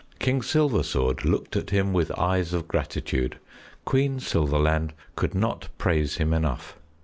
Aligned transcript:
King 0.17 0.41
Silversword 0.41 1.23
looked 1.25 1.55
at 1.55 1.69
him 1.69 1.93
with 1.93 2.11
eyes 2.17 2.53
of 2.53 2.67
gratitude; 2.67 3.37
Queen 3.85 4.19
Silverland 4.19 4.93
could 5.15 5.35
not 5.35 5.69
praise 5.77 6.15
him 6.15 6.33
enough. 6.33 6.75